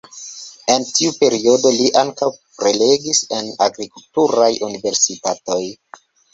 [0.75, 2.31] En tiu periodo li ankaŭ
[2.63, 5.63] prelegis en agrikulturaj universitatoj.